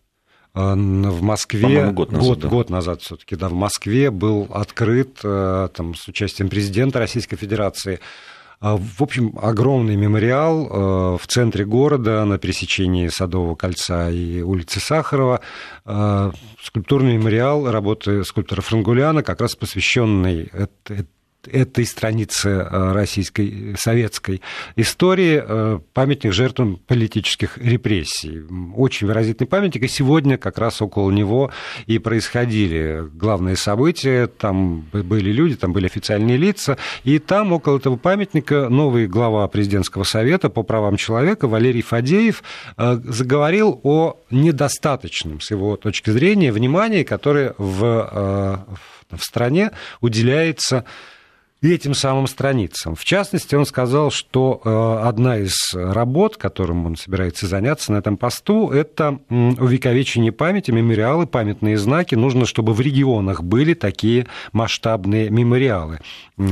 [0.58, 2.48] в Москве год назад, год, да.
[2.48, 8.00] год назад все-таки, да, в Москве был открыт э, там, с участием президента Российской Федерации
[8.60, 14.80] а, в общем, огромный мемориал э, в центре города на пересечении Садового кольца и улицы
[14.80, 15.42] Сахарова.
[15.86, 16.32] Э,
[16.64, 20.50] скульптурный мемориал работы скульптора Франгуляна, как раз посвященный
[21.52, 24.42] этой страницы э, российской советской
[24.76, 28.44] истории э, памятник жертвам политических репрессий.
[28.76, 31.52] Очень выразительный памятник, и сегодня как раз около него
[31.86, 34.28] и происходили главные события.
[34.28, 40.04] Там были люди, там были официальные лица, и там около этого памятника новый глава президентского
[40.04, 42.44] совета по правам человека Валерий Фадеев
[42.78, 48.66] э, заговорил о недостаточном, с его точки зрения, внимании, которое в,
[49.12, 50.86] в стране уделяется
[51.62, 52.96] этим самым страницам.
[52.96, 58.18] В частности, он сказал, что э, одна из работ, которым он собирается заняться на этом
[58.18, 62.16] посту, это увековечение памяти, мемориалы, памятные знаки.
[62.16, 66.00] Нужно, чтобы в регионах были такие масштабные мемориалы,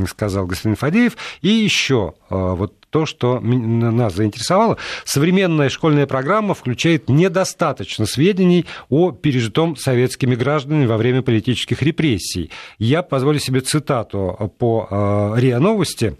[0.08, 1.16] сказал господин Фадеев.
[1.40, 4.78] И еще э, вот то, что нас заинтересовало.
[5.04, 12.50] Современная школьная программа включает недостаточно сведений о пережитом советскими гражданами во время политических репрессий.
[12.78, 16.16] Я позволю себе цитату по э, РИА Новости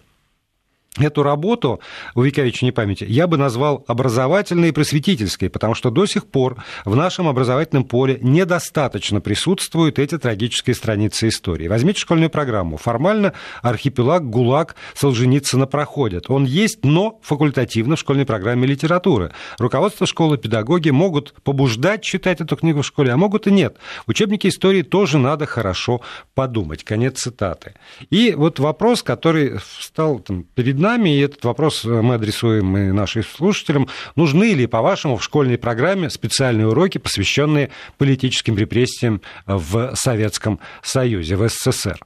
[0.99, 1.81] эту работу
[2.15, 7.29] увековечения памяти я бы назвал образовательной и просветительской, потому что до сих пор в нашем
[7.29, 11.69] образовательном поле недостаточно присутствуют эти трагические страницы истории.
[11.69, 12.77] Возьмите школьную программу.
[12.77, 13.33] Формально
[13.63, 16.31] архипелаг ГУЛАГ Солженицына проходят.
[16.31, 19.33] Он есть, но факультативно в школьной программе литературы.
[19.59, 23.77] Руководство школы, педагоги могут побуждать читать эту книгу в школе, а могут и нет.
[24.07, 26.01] Учебники истории тоже надо хорошо
[26.35, 26.85] подумать.
[26.85, 27.75] Конец цитаты.
[28.11, 33.25] И вот вопрос, который встал там, перед нами, и этот вопрос мы адресуем и нашим
[33.25, 33.89] слушателям.
[34.15, 41.49] Нужны ли, по-вашему, в школьной программе специальные уроки, посвященные политическим репрессиям в Советском Союзе, в
[41.49, 41.99] СССР?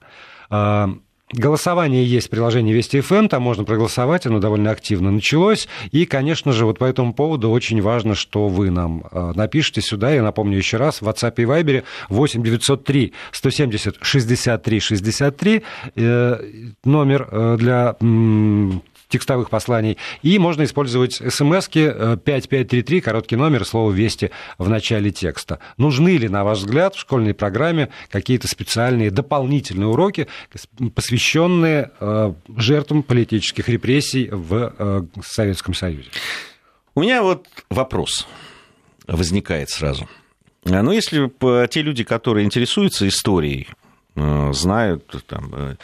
[1.32, 5.68] Голосование есть в приложении Вести ФМ, там можно проголосовать, оно довольно активно началось.
[5.92, 10.12] И, конечно же, вот по этому поводу очень важно, что вы нам э, напишите сюда.
[10.12, 15.62] Я напомню еще раз, в WhatsApp и Viber 8 903 170 63 63
[16.84, 17.96] номер э, для
[19.10, 19.98] текстовых посланий.
[20.22, 25.58] И можно использовать смс-ки 5533, э, короткий номер, слово «Вести» в начале текста.
[25.76, 30.28] Нужны ли, на ваш взгляд, в школьной программе какие-то специальные дополнительные уроки,
[30.94, 36.08] посвященные э, жертвам политических репрессий в э, Советском Союзе?
[36.94, 38.26] У меня вот вопрос
[39.06, 40.08] возникает сразу.
[40.64, 41.30] Ну, если
[41.68, 43.68] те люди, которые интересуются историей,
[44.14, 45.76] знают там,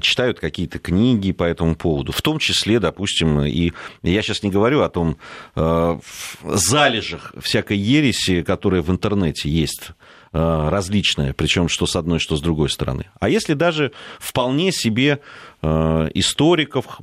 [0.00, 3.72] читают какие-то книги по этому поводу, в том числе, допустим, и
[4.02, 5.16] я сейчас не говорю о том
[5.54, 5.98] э,
[6.42, 9.90] залежах всякой ереси, которая в интернете есть
[10.32, 13.06] э, различная, причем что с одной, что с другой стороны.
[13.20, 15.20] А если даже вполне себе
[15.62, 16.98] э, историков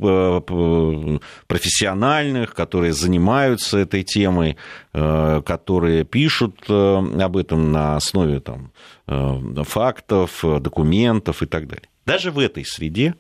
[1.48, 4.58] профессиональных, которые занимаются этой темой,
[4.92, 8.72] которые пишут об этом на основе там,
[9.08, 11.88] фактов, документов и так далее.
[12.06, 13.16] Даже в этой среде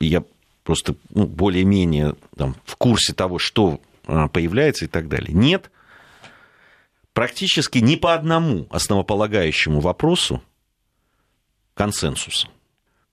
[0.00, 0.24] я
[0.64, 5.32] просто ну, более-менее там, в курсе того, что а, появляется и так далее.
[5.32, 5.70] Нет
[7.12, 10.42] практически ни по одному основополагающему вопросу
[11.74, 12.48] консенсуса.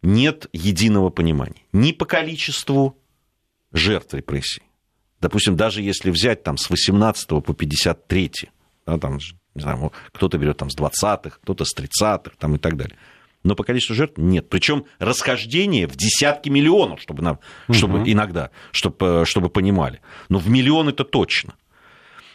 [0.01, 1.61] Нет единого понимания.
[1.73, 2.97] Ни по количеству
[3.71, 4.63] жертв репрессий.
[5.19, 8.31] Допустим, даже если взять там, с 18 по 53,
[8.85, 9.19] да, там,
[9.53, 12.97] не знаю, кто-то берет там, с 20-х, кто-то с 30-х там, и так далее–
[13.43, 14.49] но по количеству жертв нет.
[14.49, 17.77] Причем расхождение в десятки миллионов, чтобы, нам, угу.
[17.77, 20.01] чтобы иногда, чтобы, чтобы понимали.
[20.29, 21.53] Но в миллион это точно.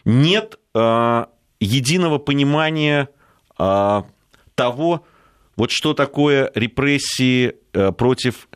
[0.05, 1.27] Нет э,
[1.61, 3.09] единого понимания
[3.59, 4.03] э,
[4.55, 5.05] того,
[5.57, 8.49] вот что такое репрессии э, против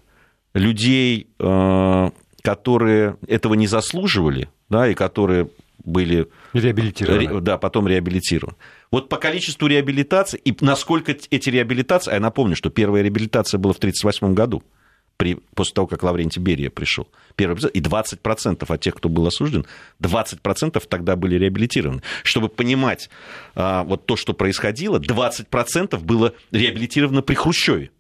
[0.55, 2.11] людей, э,
[2.43, 5.51] которые этого не заслуживали, да, и которые
[5.85, 7.41] были реабилитированы.
[7.41, 8.57] Да, потом реабилитированы.
[8.91, 13.73] Вот по количеству реабилитаций и насколько эти реабилитации, а я напомню, что первая реабилитация была
[13.73, 14.63] в 1938 году,
[15.19, 17.09] при, после того, как Лаврентий Берия пришел.
[17.35, 19.67] Первый, и 20% от тех, кто был осужден,
[20.01, 22.03] 20% тогда были реабилитированы.
[22.23, 23.11] Чтобы понимать
[23.57, 27.91] а, вот то, что происходило, 20% было реабилитировано при Хрущеве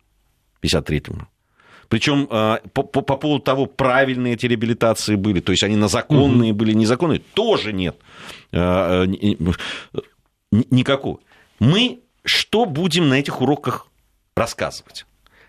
[0.55, 1.03] в 1953
[1.89, 5.89] причем а, по, по, по поводу того, правильные эти реабилитации были, то есть они на
[5.89, 7.97] законные были, незаконные, тоже нет.
[8.53, 9.05] А,
[10.53, 11.21] никакого.
[11.59, 13.87] Мы что будем на этих уроках
[14.37, 15.07] рассказывать?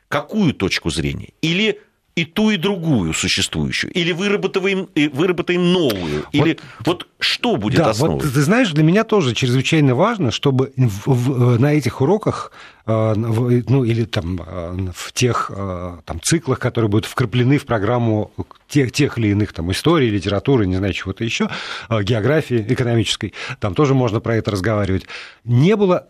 [0.08, 1.34] Какую точку зрения?
[1.42, 1.82] Или
[2.22, 3.92] и ту, и другую существующую?
[3.94, 6.26] Или выработаем, выработаем новую?
[6.32, 8.20] Или вот, вот что будет да, основой?
[8.20, 12.52] Вот, ты знаешь, для меня тоже чрезвычайно важно, чтобы в, в, на этих уроках,
[12.86, 18.32] э, ну или там э, в тех э, там, циклах, которые будут вкраплены в программу
[18.68, 21.50] тех, тех или иных там, истории, литературы, не знаю, чего-то еще,
[21.90, 25.06] географии экономической, там тоже можно про это разговаривать,
[25.44, 26.08] не было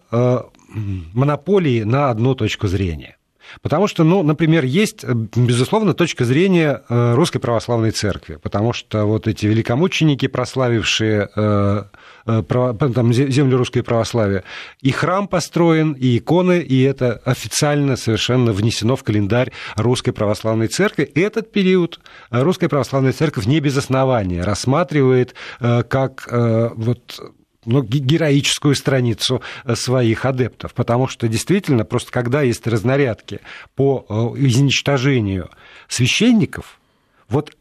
[1.14, 3.19] монополии на одну точку зрения.
[3.62, 9.06] Потому что, ну, например, есть, э, безусловно, точка зрения э, Русской Православной Церкви, потому что
[9.06, 11.84] вот эти великомученики, прославившие э,
[12.26, 14.44] там, землю русской православия,
[14.82, 21.10] и храм построен, и иконы, и это официально совершенно внесено в календарь Русской Православной Церкви.
[21.16, 26.28] Этот период Русская Православная Церковь не без основания рассматривает как
[26.76, 27.20] вот
[27.66, 33.42] ну, героическую страницу э, своих адептов, потому что действительно, просто когда есть разнарядки
[33.76, 35.50] по э, изничтожению
[35.88, 36.80] священников,
[37.28, 37.56] вот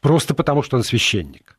[0.00, 1.58] просто потому, что он священник,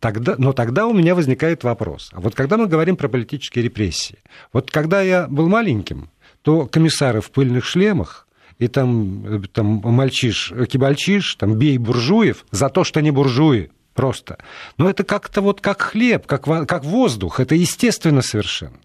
[0.00, 2.10] Тогда, но тогда у меня возникает вопрос.
[2.12, 4.18] А вот когда мы говорим про политические репрессии,
[4.52, 8.26] вот когда я был маленьким, то комиссары в пыльных шлемах
[8.58, 14.38] и там, э, там мальчиш, кибальчиш, там бей буржуев за то, что они буржуи просто.
[14.78, 18.78] Но это как-то вот как хлеб, как, как воздух, это естественно совершенно.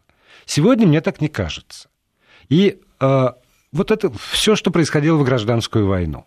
[0.45, 1.89] Сегодня мне так не кажется.
[2.49, 3.27] И э,
[3.71, 6.25] вот это все, что происходило в гражданскую войну.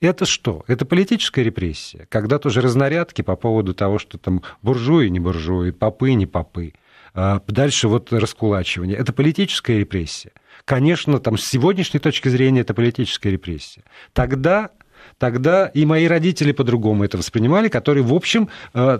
[0.00, 0.64] Это что?
[0.66, 6.12] Это политическая репрессия, когда тоже разнарядки по поводу того, что там буржуи, не буржуи, попы,
[6.12, 6.74] не попы.
[7.14, 8.98] А дальше вот раскулачивание.
[8.98, 10.32] Это политическая репрессия.
[10.64, 13.84] Конечно, там, с сегодняшней точки зрения это политическая репрессия.
[14.12, 14.70] Тогда
[15.18, 18.98] тогда и мои родители по-другому это воспринимали, которые, в общем, э,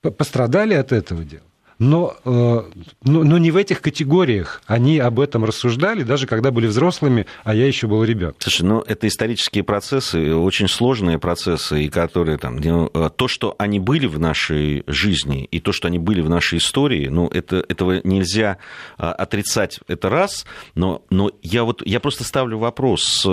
[0.00, 1.42] пострадали от этого дела.
[1.82, 2.64] Но, но,
[3.02, 7.66] но не в этих категориях они об этом рассуждали, даже когда были взрослыми, а я
[7.66, 8.36] еще был ребенком.
[8.38, 13.80] Слушай, ну это исторические процессы, очень сложные процессы, и которые там, ну, то, что они
[13.80, 18.00] были в нашей жизни, и то, что они были в нашей истории, ну, это, этого
[18.04, 18.58] нельзя
[18.96, 20.46] отрицать, это раз,
[20.76, 23.26] но, но я вот, я просто ставлю вопрос,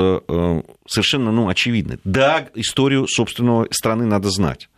[0.88, 2.00] совершенно, ну, очевидный.
[2.04, 4.70] Да, историю собственного страны надо знать.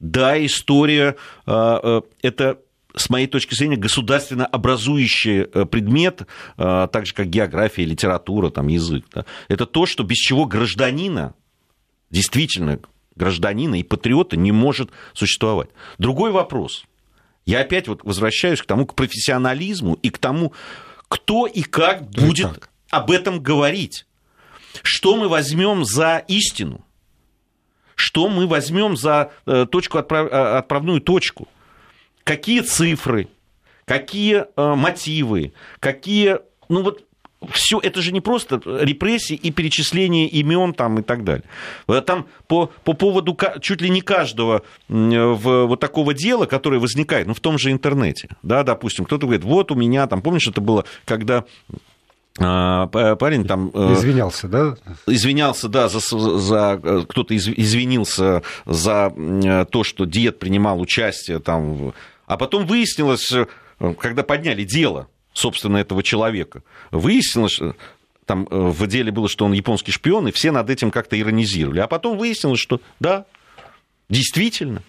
[0.00, 1.14] Да, история
[1.46, 2.58] это
[2.94, 6.22] с моей точки зрения, государственно образующий э, предмет,
[6.56, 9.04] э, так же как география, литература, там, язык.
[9.12, 11.34] Да, это то, что без чего гражданина,
[12.10, 12.80] действительно
[13.14, 15.70] гражданина и патриота не может существовать.
[15.98, 16.84] Другой вопрос.
[17.46, 20.52] Я опять вот возвращаюсь к тому, к профессионализму и к тому,
[21.08, 22.70] кто и как будет и как?
[22.90, 24.06] об этом говорить.
[24.82, 26.84] Что мы возьмем за истину?
[27.94, 31.48] Что мы возьмем за э, точку, отправную точку?
[32.30, 33.26] Какие цифры,
[33.86, 37.04] какие э, мотивы, какие, ну вот
[37.50, 41.42] все это же не просто репрессии и перечисление имен там и так далее.
[41.88, 47.26] Э, там по, по поводу чуть ли не каждого в, вот такого дела, которое возникает,
[47.26, 50.60] ну, в том же интернете, да, допустим, кто-то говорит, вот у меня там, помнишь, это
[50.60, 51.44] было, когда
[52.38, 53.72] а, парень там...
[53.74, 54.76] Э, извинялся, да?
[55.08, 61.92] Извинялся, да, за, за кто-то извинился за то, что дед принимал участие там
[62.30, 63.46] а потом выяснилось, э,
[63.98, 66.62] когда подняли дело, собственно, этого человека,
[66.92, 67.74] выяснилось, что
[68.24, 71.80] там э, в деле было, что он японский шпион, и все над этим как-то иронизировали.
[71.80, 73.26] А потом выяснилось, что да,
[74.08, 74.84] действительно,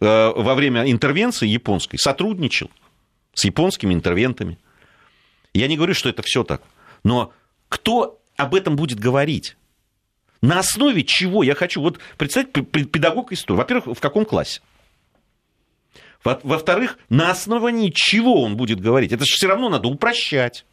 [0.00, 2.70] э, во время интервенции японской сотрудничал
[3.34, 4.56] с японскими интервентами.
[5.52, 6.62] Я не говорю, что это все так,
[7.04, 7.30] но
[7.68, 9.58] кто об этом будет говорить?
[10.40, 11.82] На основе чего я хочу?
[11.82, 13.58] Вот представьте, педагог истории.
[13.58, 14.62] Во-первых, в каком классе?
[16.42, 19.12] Во-вторых, на основании чего он будет говорить?
[19.12, 20.64] Это же все равно надо упрощать.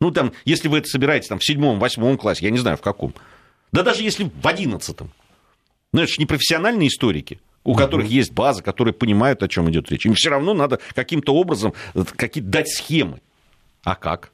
[0.00, 2.82] Ну, там, если вы это собираете там, в седьмом, восьмом классе, я не знаю, в
[2.82, 3.14] каком.
[3.70, 5.12] Да даже если в одиннадцатом.
[5.92, 9.90] Ну, это же не профессиональные историки, у которых есть база, которые понимают, о чем идет
[9.90, 10.06] речь.
[10.06, 13.20] Им все равно надо каким-то образом э, какие дать схемы.
[13.84, 14.32] А как?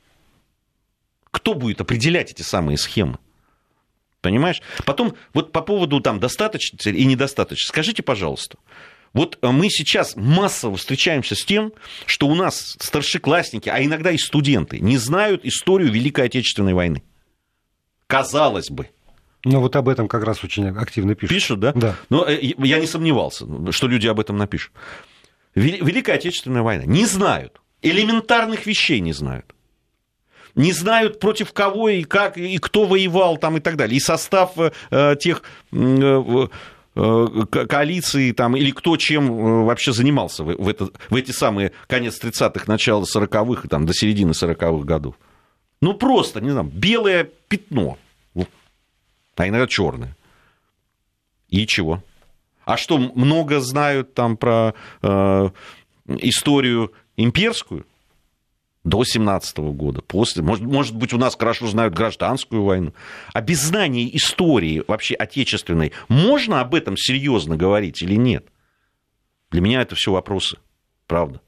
[1.31, 3.19] Кто будет определять эти самые схемы?
[4.21, 4.63] Понимаешь?
[4.85, 7.69] Потом, вот по поводу там достаточно и недостаточно.
[7.69, 8.59] Скажите, пожалуйста,
[9.13, 11.73] вот э, мы сейчас массово встречаемся с тем,
[12.07, 17.03] что у нас старшеклассники, а иногда и студенты, не знают историю Великой Отечественной войны.
[18.07, 18.89] Казалось бы.
[19.45, 21.35] Ну, вот об этом как раз очень активно пишут.
[21.37, 21.73] Пишут, да?
[21.73, 21.97] Да.
[22.11, 24.73] Но э, я не сомневался, что люди об этом напишут.
[25.55, 26.85] Великая Отечественная война.
[26.85, 27.61] Не знают.
[27.83, 29.55] Элементарных вещей не знают.
[30.55, 33.97] Не знают, против кого и как, и кто воевал там и так далее.
[33.97, 35.43] И состав э, тех
[35.73, 36.49] э, Э,
[36.99, 42.65] коалиции там, или кто чем э, вообще занимался в, это, в эти самые конец 30-х,
[42.67, 45.15] начало 40-х, там, до середины 40-х годов.
[45.81, 47.99] Ну, просто, не знаю, белое пятно,
[49.37, 50.17] а иногда черное.
[51.49, 52.03] И чего?
[52.65, 55.51] А что, много знают там про э,
[56.07, 57.87] историю имперскую?
[58.89, 62.95] До 17 года, после, может, может быть, у нас хорошо знают гражданскую войну.
[63.33, 68.49] А без знания истории вообще отечественной можно об этом серьезно говорить или нет?
[69.51, 70.59] Для меня это все вопросы,
[71.07, 71.41] правда.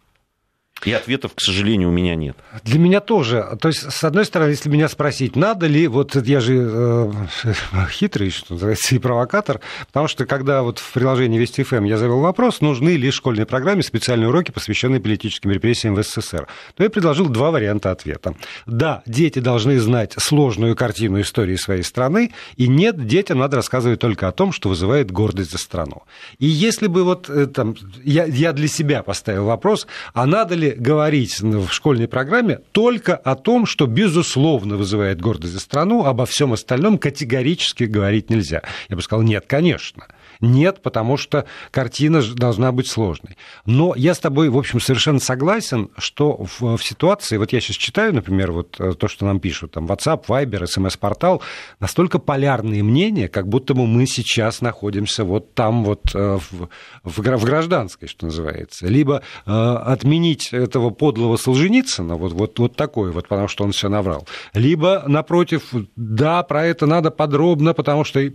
[0.85, 2.37] И ответов, к сожалению, у меня нет.
[2.64, 3.59] Для меня тоже.
[3.61, 7.12] То есть, с одной стороны, если меня спросить, надо ли, вот я же э,
[7.91, 12.20] хитрый, что называется, и провокатор, потому что когда вот в приложении Вести ФМ я завел
[12.20, 17.28] вопрос, нужны ли школьной программе специальные уроки, посвященные политическим репрессиям в СССР, то я предложил
[17.28, 18.35] два варианта ответа.
[18.66, 24.28] Да, дети должны знать сложную картину истории своей страны, и нет, детям надо рассказывать только
[24.28, 26.05] о том, что вызывает гордость за страну.
[26.39, 30.70] И если бы вот э, там, я, я для себя поставил вопрос, а надо ли
[30.77, 36.53] говорить в школьной программе только о том, что, безусловно, вызывает гордость за страну, обо всем
[36.53, 38.62] остальном категорически говорить нельзя.
[38.89, 40.07] Я бы сказал, нет, конечно.
[40.41, 43.36] Нет, потому что картина должна быть сложной.
[43.66, 47.76] Но я с тобой, в общем, совершенно согласен, что в, в ситуации, вот я сейчас
[47.76, 51.43] читаю, например, вот э, то, что нам пишут, там, WhatsApp, Viber, SMS-портал,
[51.78, 56.68] настолько полярные мнения, как будто бы мы сейчас находимся вот там вот э, в,
[57.05, 58.86] в, в гражданской, что называется.
[58.86, 63.91] Либо э, отменить этого подлого Солженицына, вот, вот, вот такой вот, потому что он все
[63.91, 64.26] наврал.
[64.55, 65.64] Либо, напротив,
[65.97, 68.32] да, про это надо подробно, потому что и,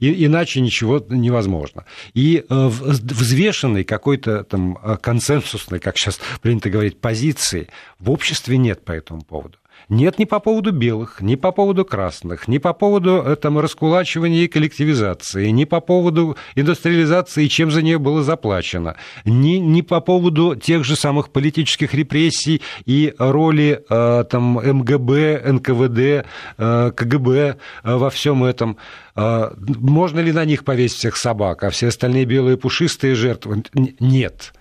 [0.00, 1.84] иначе ничего невозможно невозможно.
[2.14, 7.68] И э, взвешенной какой-то там э, консенсусной, как сейчас принято говорить, позиции
[7.98, 9.58] в обществе нет по этому поводу.
[9.88, 14.44] Нет ни по поводу белых, ни по поводу красных, ни по поводу э, там, раскулачивания
[14.44, 20.56] и коллективизации, ни по поводу индустриализации чем за нее было заплачено, ни, ни по поводу
[20.56, 26.26] тех же самых политических репрессий и роли э, там, МГБ, НКВД,
[26.58, 28.76] э, КГБ во всем этом.
[29.14, 33.62] Можно ли на них повесить всех собак, а все остальные белые пушистые жертвы?
[34.00, 34.52] Нет.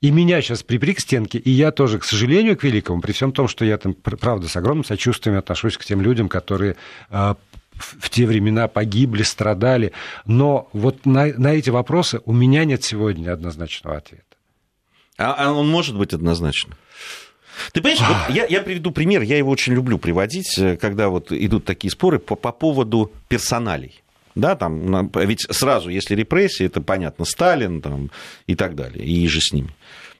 [0.00, 3.32] И меня сейчас припри к стенке, и я тоже, к сожалению, к великому, при всем
[3.32, 6.76] том, что я там, правда, с огромным сочувствием отношусь к тем людям, которые
[7.10, 7.36] а,
[7.72, 9.92] в те времена погибли, страдали.
[10.24, 14.22] Но вот на, на эти вопросы у меня нет сегодня однозначного ответа.
[15.16, 16.76] А, а он может быть однозначно?
[17.72, 21.32] Ты понимаешь, вот я, я приведу пример, я его очень люблю приводить, э, когда вот
[21.32, 24.00] идут такие споры по, по поводу персоналей
[24.38, 28.10] да, там, ведь сразу, если репрессии, это понятно, Сталин там,
[28.46, 29.70] и так далее, и же с ними,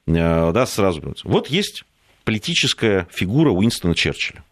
[0.09, 1.15] да, сразу.
[1.23, 1.85] Вот есть
[2.23, 4.43] политическая фигура Уинстона Черчилля,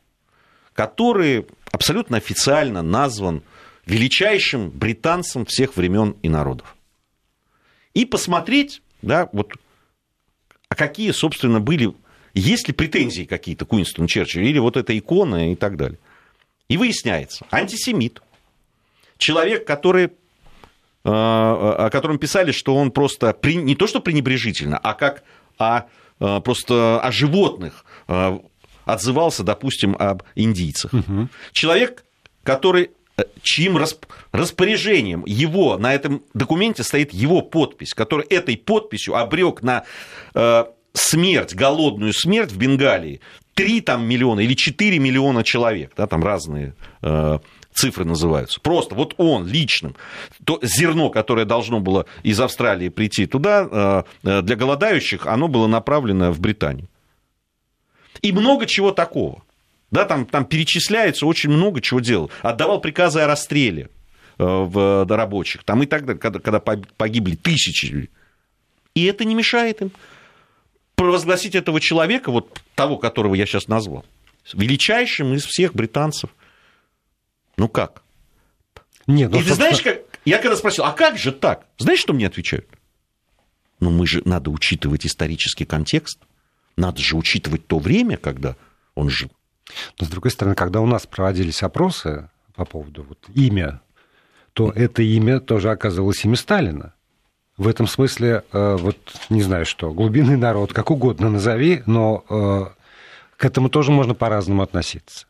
[0.73, 3.43] который абсолютно официально назван
[3.85, 6.75] величайшим британцем всех времен и народов.
[7.93, 9.53] И посмотреть, да, вот,
[10.69, 11.93] а какие, собственно, были,
[12.33, 15.97] есть ли претензии какие-то к Уинстону Черчиллю, или вот эта икона и так далее.
[16.67, 18.21] И выясняется, антисемит,
[19.17, 20.09] человек, который э,
[21.05, 25.23] о котором писали, что он просто не то что пренебрежительно, а как
[25.57, 25.83] о,
[26.19, 28.39] э, просто о животных э,
[28.85, 30.93] отзывался, допустим, об индийцах.
[30.93, 31.29] Угу.
[31.51, 32.05] Человек,
[32.43, 32.91] который
[33.41, 33.77] чьим
[34.31, 39.85] распоряжением его на этом документе стоит его подпись, который этой подписью обрек на
[40.93, 43.21] смерть, голодную смерть в Бенгалии
[43.55, 46.75] 3 там, миллиона или 4 миллиона человек, да, там разные
[47.77, 48.59] цифры называются.
[48.59, 49.95] Просто вот он личным,
[50.43, 53.67] то зерно, которое должно было из Австралии прийти туда,
[54.23, 56.87] э, э, для голодающих, оно было направлено в Британию.
[58.21, 59.43] И много чего такого.
[59.91, 62.31] Да, там, там перечисляется очень много чего делал.
[62.41, 68.09] Отдавал приказы о расстреле э, в рабочих, там и так далее, когда, когда погибли тысячи.
[68.95, 69.91] И это не мешает им
[70.95, 74.03] провозгласить этого человека, вот того, которого я сейчас назвал,
[74.51, 76.31] величайшим из всех британцев–
[77.57, 78.03] ну как?
[79.07, 79.99] Нет, ну, И ты знаешь, как...
[80.25, 81.65] Я когда спросил, а как же так?
[81.77, 82.67] Знаешь, что мне отвечают?
[83.79, 86.19] Ну, мы же надо учитывать исторический контекст.
[86.75, 88.55] Надо же учитывать то время, когда
[88.95, 89.31] он жил.
[89.99, 93.81] Но, с другой стороны, когда у нас проводились опросы по поводу вот, имя,
[94.53, 96.93] то это имя тоже оказывалось имя Сталина.
[97.57, 98.97] В этом смысле, э, вот
[99.29, 102.65] не знаю что, глубинный народ, как угодно назови, но э,
[103.37, 105.26] к этому тоже можно по-разному относиться.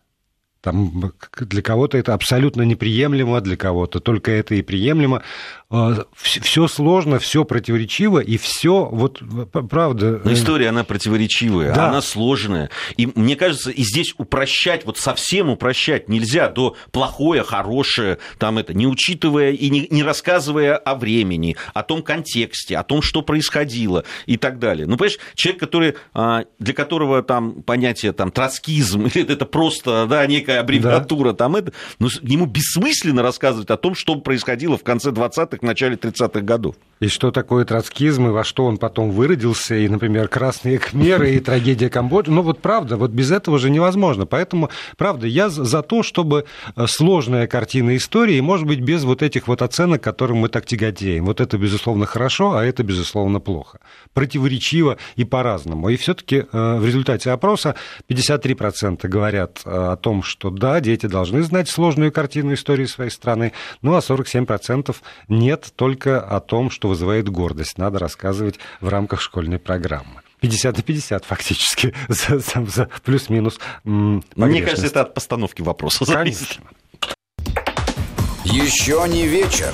[0.68, 5.24] Там для кого-то это абсолютно неприемлемо, для кого-то только это и приемлемо.
[5.70, 9.22] А, все сложно, все противоречиво, и все, вот
[9.70, 10.22] правда...
[10.24, 11.90] Но история, она противоречивая, да.
[11.90, 12.70] она сложная.
[12.96, 18.74] И мне кажется, и здесь упрощать, вот совсем упрощать нельзя до плохое, хорошее, там это,
[18.74, 24.06] не учитывая и не, не рассказывая о времени, о том контексте, о том, что происходило
[24.26, 24.86] и так далее.
[24.88, 30.57] Ну, понимаешь, человек, который, а, для которого там понятие там троцкизм, это просто, да, некая
[30.60, 31.38] аббревиатура, да.
[31.38, 35.96] там это, ну, ему бессмысленно рассказывать о том, что происходило в конце 20-х 20-х, начале
[35.96, 36.76] 30-х годов.
[37.00, 41.40] И что такое троцкизм, и во что он потом выродился, и, например, красные кхмеры, и
[41.40, 42.32] трагедия Камбоджи.
[42.32, 44.26] Ну вот правда, вот без этого же невозможно.
[44.26, 46.46] Поэтому, правда, я за то, чтобы
[46.76, 51.26] э, сложная картина истории, может быть, без вот этих вот оценок, которым мы так тяготеем.
[51.26, 53.80] Вот это, безусловно, хорошо, а это, безусловно, плохо.
[54.14, 55.90] Противоречиво и по-разному.
[55.90, 57.76] И все таки э, в результате опроса
[58.10, 63.54] 53% говорят э, о том, что да, дети должны знать сложную картину истории своей страны,
[63.82, 64.96] ну а 47%
[65.28, 67.78] нет только о том, что вызывает гордость.
[67.78, 70.22] Надо рассказывать в рамках школьной программы.
[70.40, 73.60] 50 на 50 фактически, за, за, за плюс-минус.
[73.84, 76.60] Мне кажется, это от постановки вопроса зависит.
[78.46, 79.74] Еще не вечер.